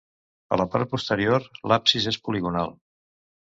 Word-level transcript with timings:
A 0.55 0.57
la 0.61 0.65
part 0.75 0.91
posterior, 0.93 1.45
l'absis 1.73 2.09
és 2.15 2.19
poligonal. 2.29 2.75